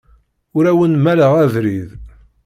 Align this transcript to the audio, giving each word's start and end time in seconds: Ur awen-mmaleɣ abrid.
Ur 0.57 0.65
awen-mmaleɣ 0.71 1.33
abrid. 1.43 1.89